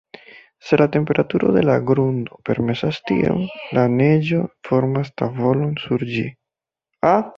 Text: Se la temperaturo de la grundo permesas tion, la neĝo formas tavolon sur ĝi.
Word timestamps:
Se 0.59 0.77
la 0.77 0.87
temperaturo 0.93 1.51
de 1.57 1.61
la 1.67 1.75
grundo 1.89 2.39
permesas 2.49 2.99
tion, 3.11 3.45
la 3.79 3.83
neĝo 3.99 4.41
formas 4.71 5.13
tavolon 5.23 5.77
sur 5.87 6.07
ĝi. 6.15 6.25